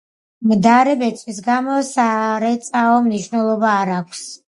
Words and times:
მდარე 0.51 0.93
ბეწვის 1.01 1.41
გამო 1.47 1.75
სარეწაო 1.89 2.95
მნიშვნელობა 3.09 3.71
არ 3.83 3.93
აქვს. 3.99 4.25